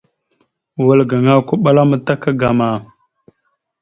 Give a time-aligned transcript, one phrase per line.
[0.85, 2.69] Wal gaŋa okombaláamətak ŋgam a.